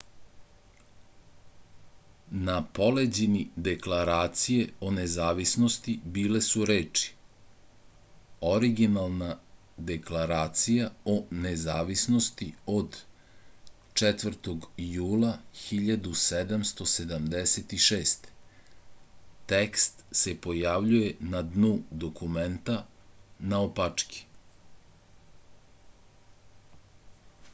[2.45, 7.11] na poleđini deklaracije o nezavisnosti bile su reči
[8.53, 9.27] originalna
[9.91, 12.97] deklaracija o nezavisnosti od
[14.03, 14.57] 4.
[14.95, 15.29] jula
[15.63, 18.25] 1776
[19.53, 21.71] tekst se pojavljuje na dnu
[22.07, 22.79] dokumenta
[23.53, 24.27] naopačke